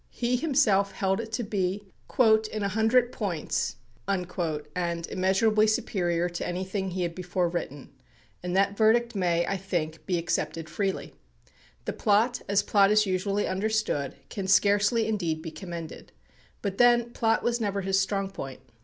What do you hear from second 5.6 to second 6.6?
superior to